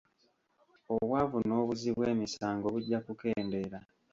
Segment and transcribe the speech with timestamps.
[0.95, 3.79] Obwavu n'obuzzi bw'emisango bujja kukendeera.